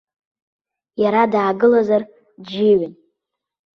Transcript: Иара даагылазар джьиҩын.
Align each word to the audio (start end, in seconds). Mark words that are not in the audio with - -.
Иара 1.01 1.21
даагылазар 1.31 2.01
джьиҩын. 2.43 2.93